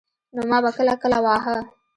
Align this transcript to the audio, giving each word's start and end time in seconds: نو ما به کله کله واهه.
نو 0.35 0.41
ما 0.49 0.57
به 0.63 0.71
کله 0.77 0.93
کله 1.03 1.17
واهه. 1.25 1.57